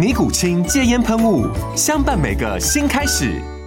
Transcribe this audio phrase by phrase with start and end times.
[0.00, 1.46] 尼古清戒烟喷雾，
[1.76, 3.59] 相伴每个新开始。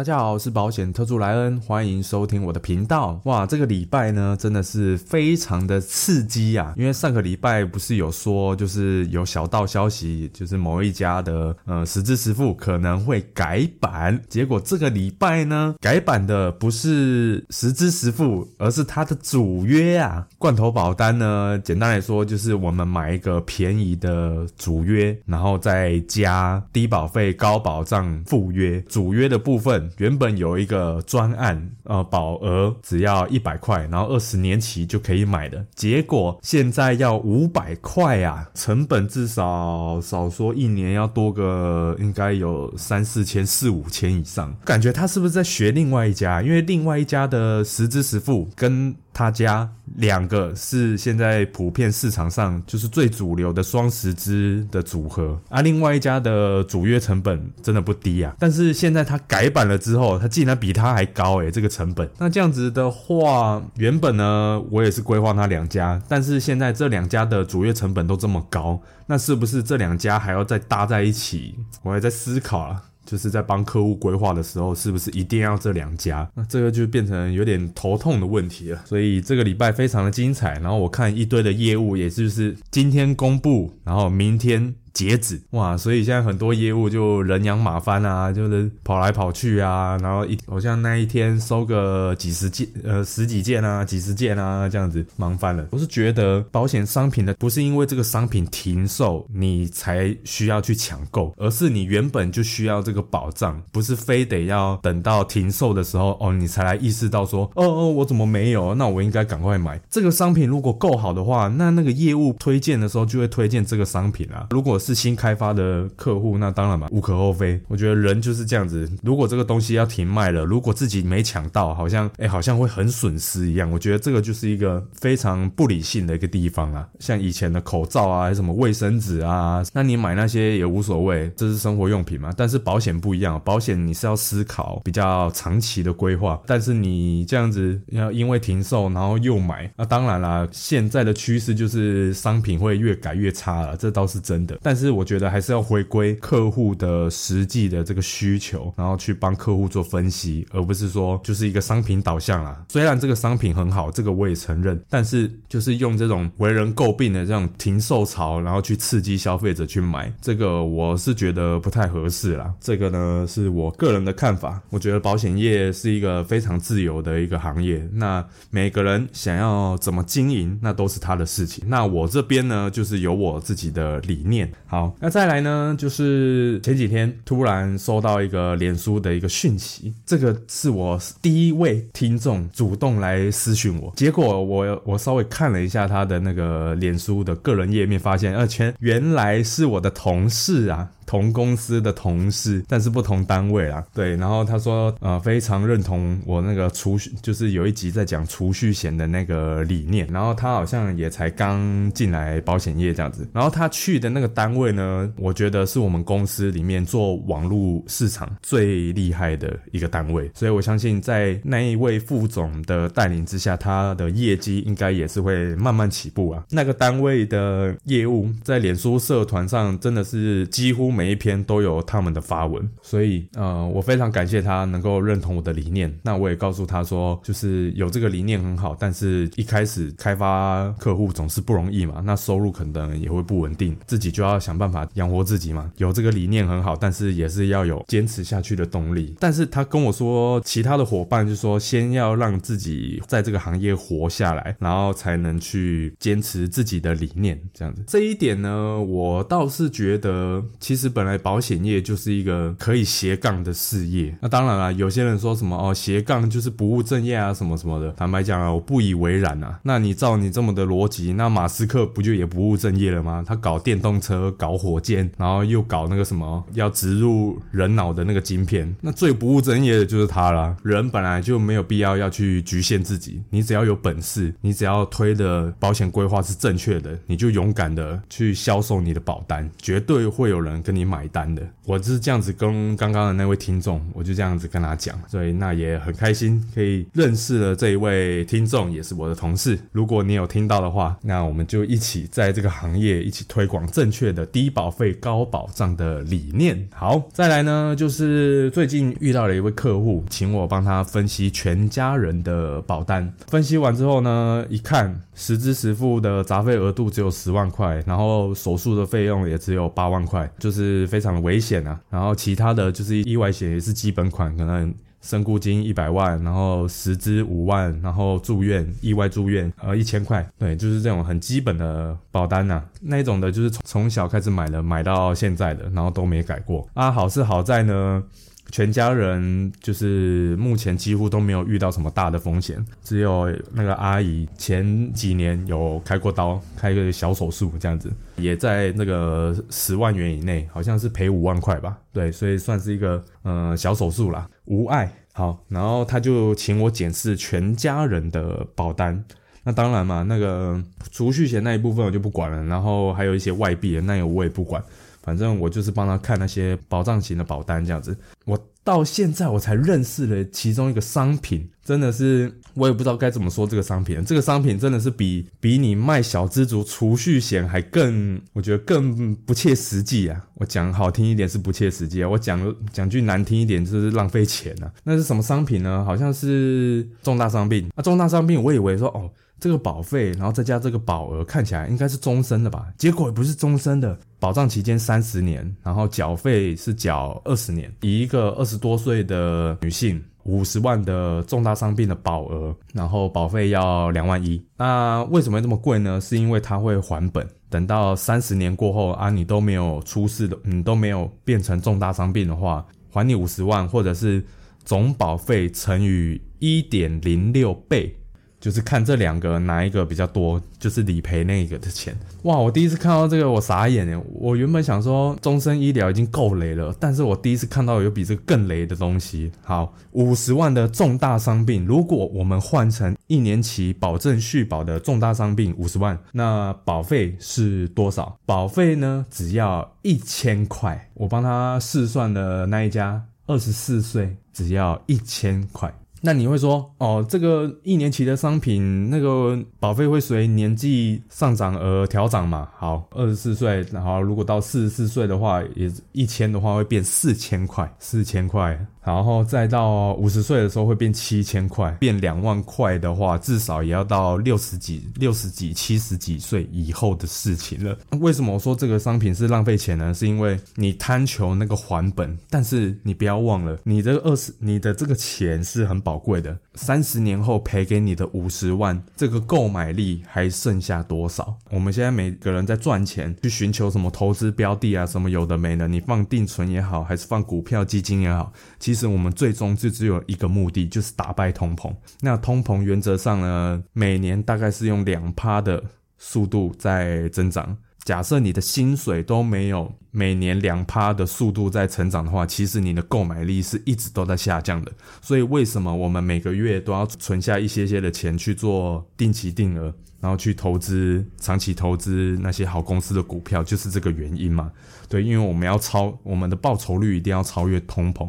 [0.00, 3.20] 大家好，我是保险特助莱恩，欢迎收听我的频道。
[3.24, 6.72] 哇，这个礼拜呢，真的是非常的刺激啊！
[6.74, 20.26] 因为上个礼拜不是有说，就是有小道消息，就是某一家的呃实支实付可能会改版，结果这个礼拜呢，改版的不是实支实付，而是它的主约啊。
[20.38, 29.89] 罐头保单呢，简单来说就是我们买一个便宜的主约，然后再加低保费高保障副约，主约的部分。
[29.98, 46.42] 原本有一个专案，呃，保额只要一百块，然后二十年期就可以买的，结果现在要五百块啊，成本至少少说一年要多个，应该有三四千、四五千以上，感觉他是不是在学另外一家？
[46.42, 48.94] 因为另外一家的实支实付跟。
[49.20, 62.08] 他家两个是现在普遍市场上就是最主流的双十支的组合啊，另外一家的主约成本真的不低啊，但是现在它改版了之后，它竟然比它还高诶，这个成本。
[62.16, 71.56] 那这样子的话，原本呢我也是规划它两家，但是现在这两家的主约成本都这么高，那是不是这两家还要再搭在一起？
[71.82, 72.84] 我还在思考啊。
[73.10, 76.30] 就是在帮客户规划的时候，是不是一定要这两家？
[76.34, 78.80] 那这个就变成有点头痛的问题了。
[78.84, 84.74] 所以这个礼拜非常的精彩，然后我看一堆的业务，也就是今天公布，然后明天。
[84.92, 95.66] 截止哇，所以现在很多业务就人仰马翻啊，就是跑来跑去啊，然后一好像那一天收个几十件呃十几件啊，几十件啊这样子忙翻了。
[95.70, 110.48] 我是觉得保险商品的不是因为这个商品停售你才需要去抢购，而是你原本就需要这个保障，不是非得要等到停售的时候哦你才来意识到说哦哦我怎么没有，那我应该赶快买这个商品。
[110.48, 114.48] 如果够好的话，那那个业务推荐的时候就会推荐这个商品啊。
[114.50, 117.60] 如果是新开发的客户，那当然嘛，无可厚非。
[117.68, 123.70] 我觉得人就是这样子，如果这个东西要停卖了，如果自己没抢到，好像哎，好像会很损失一样。
[123.70, 126.88] 我觉得这个就是一个非常不理性的一个地方啊。
[126.98, 132.32] 像以前的口罩啊，什么卫生纸啊，那你买那些也无所谓，这是生活用品嘛。
[132.36, 136.40] 但是保险不一样，保险你是要思考比较长期的规划。
[136.46, 144.58] 但是你这样子要因为停售然后又买，那当然啦，现在的趋势就是商品会越改越差了，这倒是真的。
[144.62, 152.64] 但但是我觉得还是要回归客户的实际的这个需求，然后去帮客户做分析，而不是说就是一个商品导向啦。
[152.68, 162.54] 虽然这个商品很好，这个我也承认，但是就是用这种为人诟病的这种停售潮，然后去刺激消费者去买，这个我是觉得不太合适啦。
[162.60, 164.62] 这个呢是我个人的看法。
[164.70, 171.64] 我觉得保险业是一个非常自由的一个行业，那每个人想要怎么经营，那都是他的事情。
[171.66, 174.48] 那我这边呢，就是有我自己的理念。
[174.70, 190.88] 好，那再来呢，就是前几天突然收到一个脸书的一个讯息，这个是我第一位听众主动来私讯我，结果我我稍微看了一下他的那个脸书的个人页面，发现而且原来是我的同事啊。
[191.10, 193.84] 同公司的同事，但是不同单位啦。
[193.92, 200.06] 对，然后他说，呃，非常认同我那个储蓄，就是有一集在讲储蓄险的那个理念。
[200.12, 203.28] 然后他好像也才刚进来保险业这样子。
[203.34, 210.30] 然后他去的那个单位呢，我觉得是我们公司里面做网络市场最厉害的一个单位。
[210.32, 216.44] 所以我相信在那一位副总的带领之下，他的业绩应该也是会慢慢起步啊。
[216.50, 225.90] 那个单位的业务在脸书社团上真的是几乎每一篇都有他们的发文，所以呃，我非常感谢他能够认同我的理念。
[226.02, 235.72] 那我也告诉他说，就是有这个理念很好，但是一开始开发客户总是不容易嘛，那收入可能也会不稳定，自己就要想办法养活自己嘛。
[235.78, 239.16] 有这个理念很好，但是也是要有坚持下去的动力。
[239.18, 247.82] 但是他跟我说，其他的伙伴就说，先要让自己在这个行业活下来，然后才能去坚持自己的理念，这样子。
[247.86, 254.14] 这一点呢，我倒是觉得，其实本来保险业就是一个可以斜杠的事业。
[254.20, 257.90] 那当然了，有些人说什么哦，斜杠就是不务正业啊，什么什么的。
[257.92, 259.58] 坦白讲啊，我不以为然啊。
[259.62, 263.24] 那你照你这么的逻辑，那马斯克不就也不务正业了吗？
[263.26, 270.56] 他搞电动车，搞火箭，然后又搞那个什么要植入人脑的那个晶片，那最不务正业的就是他了。
[270.62, 281.46] 人本来就没有必要要去局限自己，你只要有本事，你只要推的保险规划是正确的，你就勇敢的去销售你的保单，绝对会有人跟你你买单的。
[281.66, 289.58] 我是这样子跟刚刚的那位听众，我就这样子跟他讲，所以那也很开心可以认识了这一位听众，也是我的同事。
[289.72, 296.68] 如果你有听到的话，那我们就一起在这个行业一起推广正确的低保费高保障的理念。
[296.74, 303.12] 好，再来呢，就是最近遇到了一位客户，请我帮他分析全家人的保单。
[303.28, 311.80] 分析完之后呢，一看实支实付的杂费额度只有十万块，然后手术的费用也只有八万块，就是是非常的危险啊。
[311.88, 314.74] 然后其他的就是意外险也是基本款，可能。
[315.02, 322.62] 身故金一百万，然后十支五万，然后住院意外住院呃一千块，对，就是这种很基本的保单呐。
[322.82, 326.92] 那种的就是从从小开始买的，买到现在的，然后都没改过啊。
[326.92, 328.04] 好是好在呢，
[328.50, 341.78] 全家人就是目前几乎都没有遇到什么大的风险，只有那个阿姨前几年有开过刀，开个小手术这样子，也在那个十万元以内，好像是赔五万块吧。
[341.92, 344.28] 对，所以算是一个呃小手术啦。
[344.46, 349.04] 无碍好，然后他就请我检视全家人的保单。
[349.42, 354.62] 那当然嘛，那个储蓄险那一部分我就不管了，然后还有一些外币那个我也不管，
[355.02, 357.96] 反正我就是帮他看那些保障型的保单这样子。
[358.24, 364.04] 我到现在我才认识了其中一个商品，真的是我也不知道该怎么说这个商品。
[364.04, 370.20] 这个商品真的是比比你卖小资族储蓄险还更，我觉得更不切实际啊。
[370.34, 374.72] 我讲好听一点是不切实际啊，我讲讲句难听一点就是浪费钱啊。
[374.82, 375.84] 那是什么商品呢？
[375.84, 377.82] 好像是重大伤病啊。
[377.82, 379.08] 重大伤病我以为说哦。
[379.42, 382.66] 这个保费，然后再加这个保额，看起来应该是终身的吧？
[382.76, 387.72] 结果也不是终身的，保障期间三十年，然后缴费是缴二十年。
[387.80, 394.42] 以一个二十多岁的女性，五十万的重大伤病的保额，然后保费要两万一。
[394.56, 396.00] 那为什么这么贵呢？
[396.00, 404.24] 是因为它会还本，等到三十年过后啊，你都没有出事的，你都没有变成重大伤病的话，还你五十万，或者是
[404.64, 407.96] 总保费乘以一点零六倍。
[408.40, 411.94] 就是看这两个哪一个比较多，就是理赔那个的钱。
[412.22, 414.02] 哇，我第一次看到这个，我傻眼诶。
[414.14, 419.30] 我原本想说终身医疗已经够雷了，但是我第一次看到有比这个更雷的东西。
[419.42, 428.18] 好，五十万的重大伤病，如果我们换成一年期保证续保的重大伤病五十万，那保费是多少？
[428.24, 430.88] 保费呢，只要一千块。
[430.94, 435.72] 我帮他试算的那一家，二十四岁，只要一千块。
[436.02, 442.48] 那你会说，哦，这个一年期的商品，那个保费会随年纪上涨而调涨嘛？
[442.56, 448.58] 好，二十四岁，然后如果到四十四岁的话，也一千的话会变四千块，四千块。
[448.82, 457.76] 然后再到五十岁的时候会变七千块，变两万块的话，至少也要到六十几、六十几、七十几岁以后的事情了。
[458.00, 459.92] 为什么我说这个商品是浪费钱呢？
[459.92, 466.36] 是因为你贪求那个还本，但是你不要忘了，你这个二十，你的这个钱是很宝贵的。
[466.54, 471.36] 三十年后赔给你的五十万，这个购买力还剩下多少？
[471.50, 478.32] 我们现在每个人在赚钱，去寻求什么投资标的啊，什么有的没的，你放定存也好，还是放股票基金也好。
[478.70, 481.74] 其实我们最终就只有一个目的，就是打败通膨。
[482.00, 485.60] 那通膨原则上呢，每年大概是用两趴的
[485.98, 487.56] 速度在增长。
[487.82, 494.70] 假设你的薪水都没有每年两趴的速度在成长的话，其实你的购买力是一直都在下降的。
[495.02, 504.52] 所以为什么我们每个月都要存下一些些的钱去做定期定额，然后去投资长期投资那些好公司的股票，就是这个原因嘛？
[504.88, 508.08] 对，因为我们要超我们的报酬率一定要超越通膨。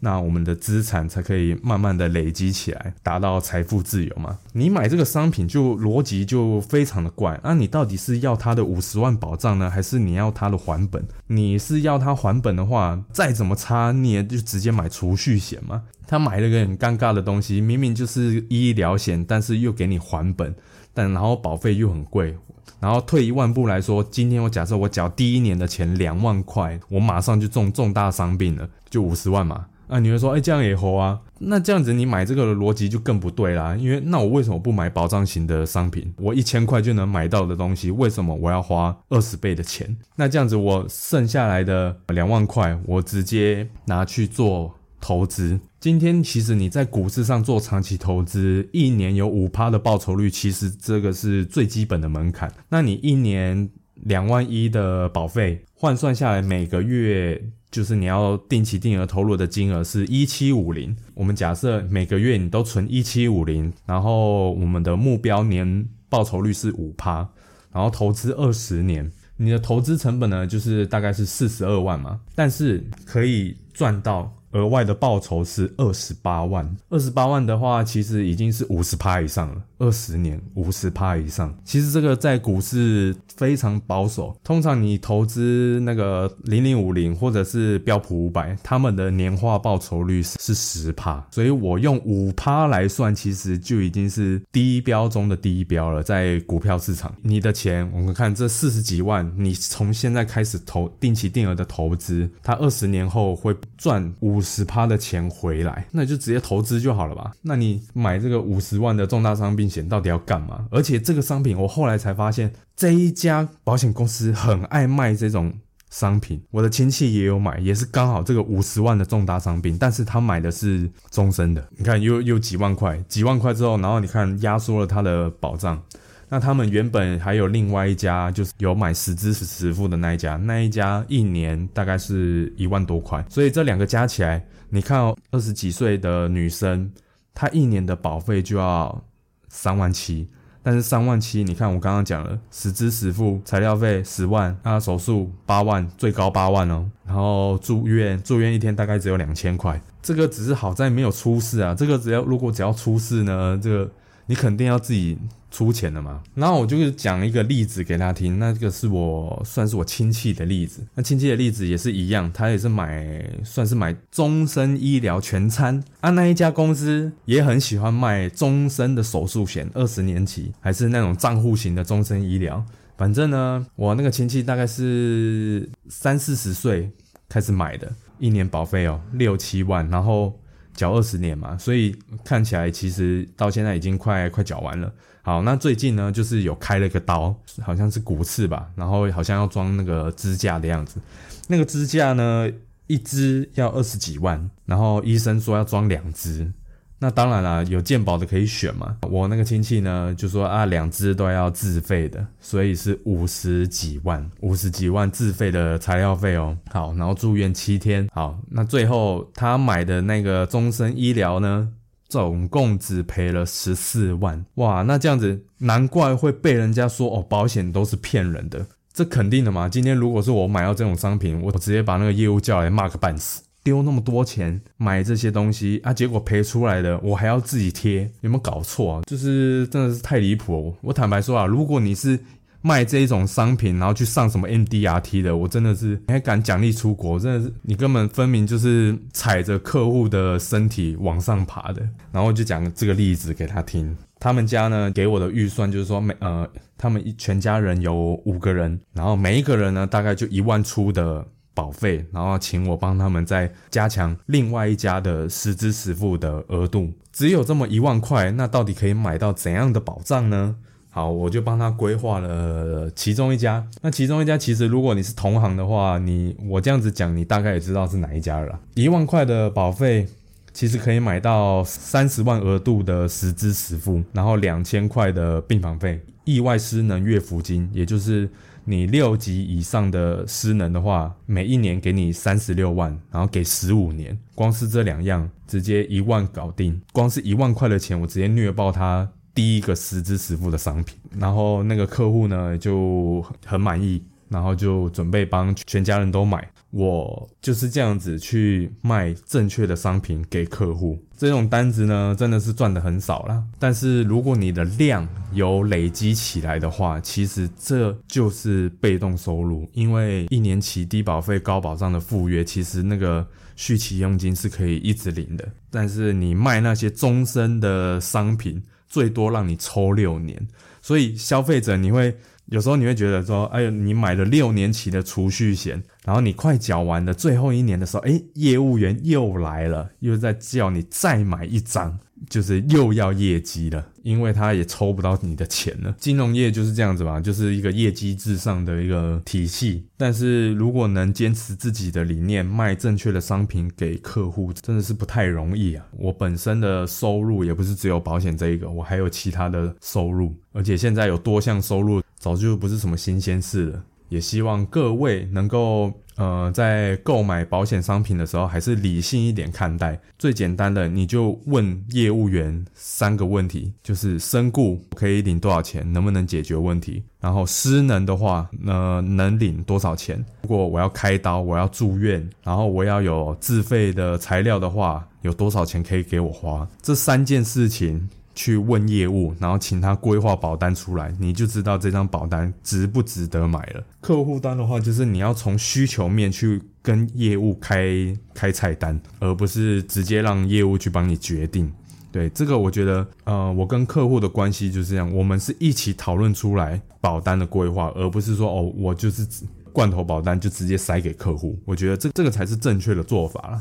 [0.00, 4.38] 那我们的资产才可以慢慢的累积起来，达到财富自由嘛？
[4.52, 7.40] 你买这个商品就逻辑就非常的怪。
[7.42, 11.02] 那你到底是要他的五十万保障呢，还是你要他的还本？
[11.28, 15.82] 你是要他还本的话，再怎么差你也就直接买储蓄险嘛。
[16.06, 20.54] 他买了个很尴尬的东西，明明就是医疗险，但是又给你还本，
[20.94, 22.36] 但然后保费又很贵。
[22.78, 29.66] 然后退一万步来说，今天我假设我缴第一年的钱两万块，我马上就中重大伤病了，就五十万嘛。
[29.88, 31.20] 啊，你会说，哎，这样也好啊？
[31.38, 33.76] 那这样子你买这个的逻辑就更不对啦。
[33.76, 36.12] 因为那我为什么不买保障型的商品？
[36.18, 39.96] 我一千块就能买到的东西，为什么我要花二十倍的钱？
[40.16, 45.60] 那这样子我剩下来的两万块，我直接拿去做投资。
[45.78, 52.52] 今天其实你在股市上做长期投资，一年有五趴的报酬率，其实这个是最基本的门槛。
[52.70, 53.70] 那你一年
[54.04, 57.50] 两万一的保费换算下来，每个月。
[57.68, 67.28] 就是你要定期定额投入的金额是一七五零，我们假设每个月你都存一七五零，然后我们的目标年报酬率是五趴，
[67.72, 74.32] 然后投资二十年，你的投资成本呢就是大概是四十二万嘛，但是可以赚到。
[74.56, 79.62] 额外的报酬是二十八万，二十八万的话，其实已经是五十趴以上了。
[79.78, 84.34] 二十年五十趴以上，其实这个在股市非常保守。
[84.42, 96.02] 通常你投资那个零零五零或者是标普五百，他们的年化报酬率是十趴，所以我用五趴来算，其实就已经是低标中的低标了。
[96.02, 104.40] 在股票市场，你的钱，我们看这四十几万，你从现在开始投定期定额的投资，它二十年后会赚五。
[104.46, 107.32] 十趴的钱回来，那就直接投资就好了吧？
[107.42, 110.66] 那你买这个五十万的重大伤病险到底要干嘛？
[110.70, 115.52] 而且这个商品我后来才发现，这一家保险公司很爱卖这种
[115.90, 116.40] 商品。
[116.52, 121.68] 我的亲戚也有买，也是刚好这个五十万的重大伤病，但是他买的是终身的。
[121.76, 125.82] 你看，又又几万块，几万块之后，然后你看压缩了他的保障。
[126.28, 136.90] 那他们原本还有另外一家，就是有买十支十付的那一家，那一家一年大概是一万多块，所以这两个加起来，你看哦，二十几岁的女生，
[137.32, 139.04] 她一年的保费就要
[139.48, 140.28] 三万七，
[140.64, 153.88] 但是三万七，你看我刚刚讲了，十支十付，材料费十万，那手术八万，最高八万哦，然后住院住院一天大概只有两千块，这个只是好在没有出事啊，这个只要如果只要出事呢，这个
[154.26, 155.18] 你肯定要自己。
[155.48, 165.82] 出钱的嘛，然后我就讲一个例子给他听，那个是我算是我亲戚的例子，那亲戚的例子也是一样，他也是买算是买终身医疗全餐。
[166.00, 172.62] 啊，那一家公司也很喜欢卖终身的手术险，二十年期还是那种账户型的终身医疗，
[172.98, 176.90] 反正呢，我那个亲戚大概是三四十岁
[177.30, 180.38] 开始买的，一年保费哦六七万，然后
[180.76, 184.92] 缴二十年嘛，所以看起来其实到现在已经快快缴完了。
[185.22, 191.00] 好，那最近呢，就是有开了个刀，好像是骨刺吧，然后好像要装那个支架的样子。
[191.48, 192.48] 那个支架呢，
[192.86, 196.52] 一支要二十几万，然后医生说要装两支。
[196.98, 198.96] 那当然啦，有鉴宝的可以选嘛。
[199.10, 206.56] 我那个亲戚呢，就说啊，两只都要自费的，所以是五十几万，五十几万自费的材料费哦。
[206.70, 208.08] 好，然后住院七天。
[208.12, 211.68] 好，那最后他买的那个终身医疗呢？
[212.08, 219.68] 总共只赔了十四万，哇，那这样子难怪会被人家说哦，保险都是骗人的，这肯定的嘛。
[219.68, 229.02] 今天如果是我买到这种商品，我直接把那个业务叫来骂个半死，丢那么多钱买这些东西啊，结果赔出来的我还要自己贴，有没有搞错啊？
[229.06, 230.72] 就是真的是太离谱。
[230.80, 232.16] 我坦白说啊，如果你是。
[232.62, 241.88] 卖这一种商品，然后去上什么 MDRT 的，我真的是你还敢奖励出国，真的是你根本分明就是踩着客户的身体往上爬的。
[242.10, 251.24] 然后就讲这个例子给他听，他们家呢给我的预算就是说每呃他们一全家人有五个人，然后每一个人呢大概就一万出的
[251.56, 260.56] 保费，然后请我帮他们再加强另外一家的实支实付的额度，只有这么一万块，那到底可以买到怎样的保障呢？
[260.90, 263.66] 好，我就帮他规划了其中一家。
[263.80, 268.60] 那其中一家其实，如果你是同行的话，你我这样子讲，你大概也知道是哪一家了。
[268.74, 270.06] 一万块的保费，
[270.52, 276.00] 其实可以买到三十万额度的实支实付，然后两千块的病房费。
[276.24, 278.28] 意外失能月抚金，也就是
[278.66, 294.02] 你六级以上的失能的话，每一年给你三十六万，然后给十五年，光是这两样直接一万搞定，光是一万块的钱，我直接虐爆他第一个实支实付的商品，然后那个客户呢就很满意。
[294.28, 300.98] 然后就准备帮全家人都买，我就是这样子去卖正确的商品给客户。
[301.16, 303.42] 这种单子呢，真的是赚的很少啦。
[303.58, 309.66] 但是如果你的量有累积起来的话，其实这就是被动收入。
[309.72, 315.48] 因为一年期低保费高保障的赴约，其实那个续期佣金是可以一直领的。
[315.70, 320.46] 但是你卖那些终身的商品，最多让你抽六年，
[320.82, 322.14] 所以消费者你会。
[322.48, 331.98] 有时候你会觉得说，哎呦，你买了六年期的储蓄险，然后你快缴完的最后一年的时候，哎，业务员又来了，又在叫你再买一张，
[332.30, 335.92] 就是又要业绩了，因为他也抽不到你的钱了。
[335.98, 339.84] 金融业就是这样子吧，就是一个业绩至上的一个体系。
[339.96, 345.84] 但是如果能坚持自己的理念，卖正确的商品给客户，真的是不太容易啊。
[345.98, 352.00] 我本身的收入也不是只有保险这一个，我还有其他的收入，而且现在有多项收入。
[352.18, 360.00] 早就不是什么新鲜事了，也希望各位能够呃在购买保险商品的时候，还是理性一点看待。
[360.18, 367.02] 最简单的，你就问业务员三个问题，就是身故可以领多少钱，能不能解决问题？
[367.20, 370.24] 然后失能的话，呃，能领多少钱？
[370.42, 376.66] 如果我要开刀，我要住院，然后我要有自费的材料的话，有多少钱可以给我花？
[376.80, 378.08] 这三件事情。
[378.36, 383.82] 去问业务，然后请他规划保单出来，你就知道这张保单值不值得买了。
[384.00, 391.72] 客户端的话，就是你要从需求面去跟业务开开菜单，而不是直接让业务去帮你决定。
[392.12, 399.26] 对这个，我觉得，呃，我跟客户的关系就是这样，我们是一起讨论出来保单的规划，而不是说哦，我就是
[399.72, 401.58] 罐头保单就直接塞给客户。
[401.66, 403.60] 我觉得这这个才是正确的做法了。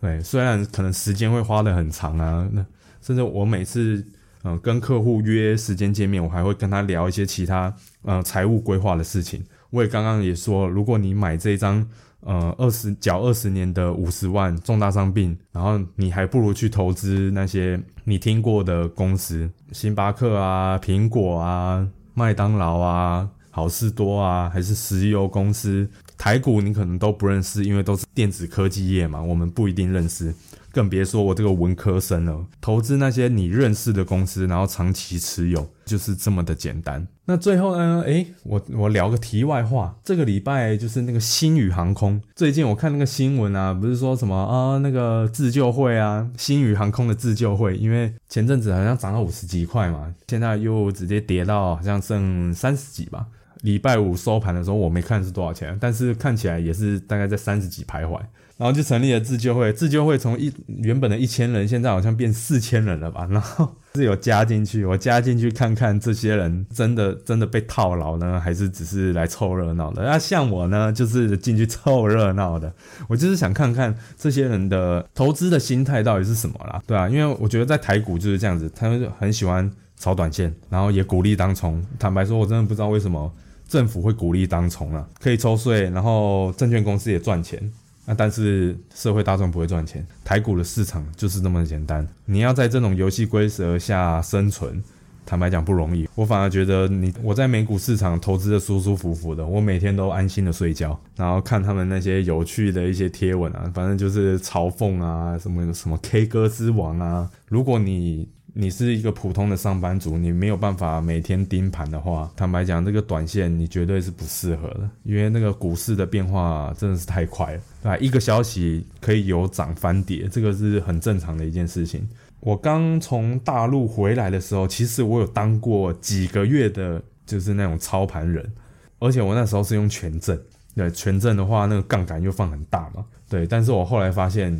[0.00, 2.64] 对，虽然可能时间会花得很长啊，那
[3.00, 4.04] 甚至我每次。
[4.48, 9.44] 嗯，跟客户约时间见面，我还会跟他聊一些其他呃财务规划的事情。
[9.70, 11.84] 我也刚刚也说，如果你买这张
[12.20, 21.84] 呃二十缴二十年的五十万重大伤病，然后你还不如去投资那些你听过的公司，星巴克啊、苹果啊、
[22.14, 25.90] 麦当劳啊、好事多啊，还是石油公司。
[26.18, 30.34] 台股你可能都不认识，因为都是电子科技业嘛，我们不一定认识。
[30.72, 37.06] 更别说我这个文科生了，投资那些你认识的公司，然后长期持有，就是这么的简单。
[37.24, 38.02] 那最后呢？
[38.04, 53.26] 诶，我我聊个题外话，这个礼拜就是那个新宇航空，最近我看那个新闻啊，不是说什么啊那个自救会啊，新宇航空的自救会，因为前阵子好像涨到五十几块嘛，现在又直接跌到好像剩三十几吧。
[53.62, 58.20] 礼拜五收盘的时候我没看是多少钱，但是看起来也是大概在三十几徘徊。
[58.58, 63.28] 然后就成立了自救会，自救会从一原本的一千人，现在好像变四千人了吧？
[63.30, 70.02] 然后是有加进去，我加进去看看这些人真的真的被套牢呢，还是只是来凑热闹的？
[70.04, 72.72] 那像我呢，就是进去凑热闹的，
[73.08, 81.84] 我就是想看看这些人的投资的心态到底是什么啦，对啊，因为我觉得在台股就是这样子，他们很喜欢炒短线，然后也鼓励当冲。
[81.98, 83.30] 坦白说，我真的不知道为什么
[83.68, 87.70] 政府会鼓励当冲啊，可以抽税，然后证券公司也赚钱。
[88.08, 92.06] 那但是社会大众不会赚钱，台股的市场就是这么简单。
[92.24, 94.80] 你要在这种游戏规则下生存，
[95.24, 96.08] 坦白讲不容易。
[96.14, 107.28] 我反而觉得你我在美股市场投资的舒舒服服的，我每天都安心的睡觉，然后看他们那些有趣的一些贴文啊，反正就是嘲讽啊，什么什么 K 歌之王啊。
[107.48, 117.98] 如果你你是一个普通的上班族，你没有办法每天盯盘的话，坦白讲，这个短线你绝对是不适合的，因为那个股市的变化真的是太快了，对吧？
[117.98, 122.08] 一个消息可以有涨翻跌，这个是很正常的一件事情。
[122.40, 128.50] 我刚从大陆回来的时候，其实我有当过几个月的，就是那种操盘人，
[128.98, 130.40] 而且我那时候是用权证，
[130.74, 134.58] 对，权证的话，那个杠杆又放很大嘛，对，但是我后来发现。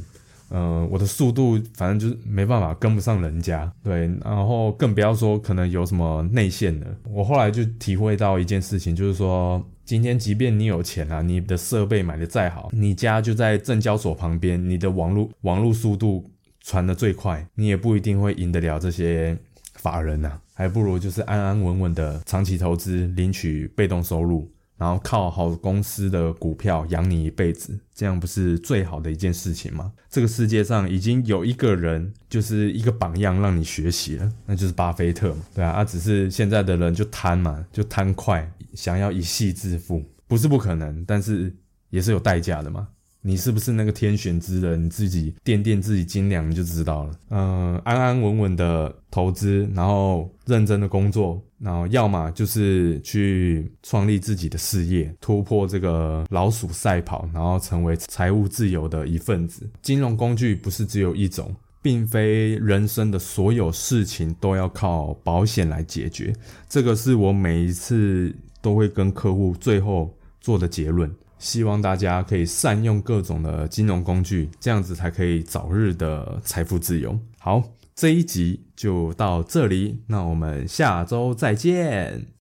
[0.48, 6.86] 呃，我的速度反正就是没办法跟不上人家，对，然后更不要说可能有什么内线的。
[7.10, 16.24] 我后来就体会到一件事情，就是说，今天即便你有钱啊，你的设备买的再好，你家就在证交所旁边，你的网络网络速度
[16.60, 19.36] 传的最快，你也不一定会赢得了这些
[19.74, 24.48] 法人呐，还不如就是安安稳稳的长期投资，领取被动收入。
[24.76, 29.92] 然后靠好公司的股票养你一辈子，这样不是最好的一件事情吗？
[30.10, 41.54] 这个世界上已经有一个人就是一个榜样让你学习了，那就是巴菲特嘛，对啊，啊，只是现在的人就贪嘛，就贪快，想要一夕致富，不是不可能，但是
[41.90, 42.88] 也是有代价的嘛。
[43.26, 44.84] 你是不是那个天选之人？
[44.84, 47.10] 你自己掂掂自己斤两，你就知道了。
[47.30, 59.68] 嗯，安安稳稳的投资，然后认真的工作，然后要么就是去创立自己的事业，突破这个老鼠赛跑，然后成为财务自由的一份子。
[59.82, 66.32] 金融工具不是只有一种，并非人生的所有事情都要靠保险来解决。
[66.68, 71.12] 这个是我每一次都会跟客户最后做的结论。
[71.38, 77.18] 希望大家可以善用各种的金融工具，这样子才可以早日的财富自由。
[77.38, 77.62] 好，
[77.94, 82.35] 这一集就到这里，那我们下周再见。